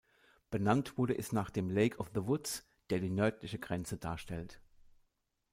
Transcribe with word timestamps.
Benannt 0.49 0.97
wurde 0.97 1.15
es 1.15 1.31
nach 1.31 1.51
dem 1.51 1.69
Lake 1.69 1.97
of 1.99 2.09
the 2.15 2.25
Woods, 2.25 2.65
der 2.89 2.99
die 2.99 3.11
nördliche 3.11 3.59
Grenze 3.59 3.97
darstellt. 3.97 4.59